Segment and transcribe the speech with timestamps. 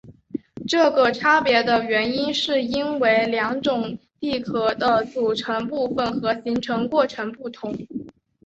[0.67, 7.71] 这个差别的原因是因为两种地壳的组成部分和形成过程不同。